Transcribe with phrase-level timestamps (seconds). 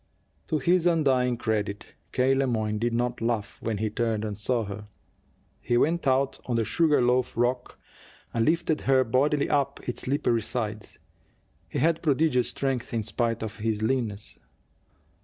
[0.47, 2.33] To his undying credit, K.
[2.33, 4.87] Le Moyne did not laugh when he turned and saw her.
[5.61, 7.77] He went out on the sugar loaf rock,
[8.33, 10.97] and lifted her bodily up its slippery sides.
[11.69, 14.39] He had prodigious strength, in spite of his leanness.